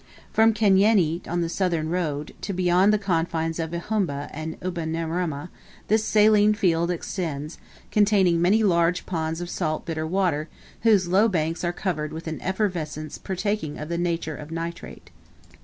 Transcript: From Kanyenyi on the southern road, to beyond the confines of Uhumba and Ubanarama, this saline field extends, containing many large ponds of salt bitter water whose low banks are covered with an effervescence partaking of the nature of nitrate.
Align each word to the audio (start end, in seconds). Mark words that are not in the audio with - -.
From 0.33 0.51
Kanyenyi 0.55 1.27
on 1.27 1.41
the 1.41 1.47
southern 1.47 1.89
road, 1.89 2.33
to 2.41 2.53
beyond 2.53 2.91
the 2.91 2.97
confines 2.97 3.59
of 3.59 3.69
Uhumba 3.69 4.31
and 4.33 4.59
Ubanarama, 4.61 5.49
this 5.89 6.03
saline 6.03 6.55
field 6.55 6.89
extends, 6.89 7.59
containing 7.91 8.41
many 8.41 8.63
large 8.63 9.05
ponds 9.05 9.41
of 9.41 9.49
salt 9.51 9.85
bitter 9.85 10.07
water 10.07 10.49
whose 10.81 11.07
low 11.07 11.27
banks 11.27 11.63
are 11.63 11.71
covered 11.71 12.13
with 12.13 12.27
an 12.27 12.41
effervescence 12.41 13.19
partaking 13.19 13.77
of 13.77 13.89
the 13.89 13.97
nature 13.99 14.35
of 14.35 14.49
nitrate. 14.49 15.11